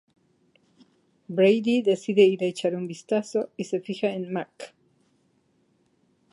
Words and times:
Brady 1.29 1.83
decide 1.85 2.25
ir 2.25 2.41
a 2.43 2.47
echar 2.47 2.73
un 2.75 2.87
vistazo 2.87 3.51
y 3.55 3.65
se 3.65 3.79
fija 3.81 4.09
en 4.09 4.33
Mack. 4.33 4.73